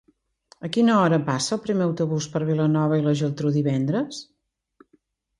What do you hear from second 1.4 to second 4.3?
el primer autobús per Vilanova i la Geltrú divendres?